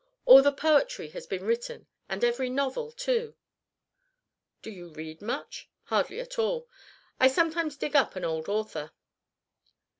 [0.25, 3.35] All the poetry has been written and every novel too."
[4.63, 6.67] "Do you read much?" "Hardly at all.
[7.19, 8.93] I sometimes dip into an old author."